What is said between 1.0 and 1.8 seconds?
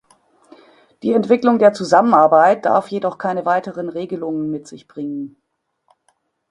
Die Entwicklung der